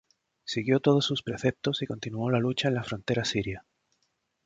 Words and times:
Siguió 0.45 0.79
todos 0.79 1.05
sus 1.05 1.21
preceptos 1.21 1.83
y 1.83 1.85
continuó 1.85 2.31
la 2.31 2.39
lucha 2.39 2.69
en 2.69 2.73
la 2.73 2.83
frontera 2.83 3.23
siria. 3.23 3.65